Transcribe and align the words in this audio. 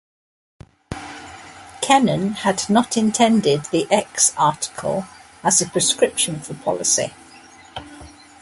Kennan 1.81 2.31
had 2.31 2.67
not 2.71 2.97
intended 2.97 3.65
the 3.65 3.85
"X" 3.91 4.33
article 4.35 5.05
as 5.43 5.61
a 5.61 5.67
prescription 5.67 6.39
for 6.39 6.55
policy. 6.55 7.13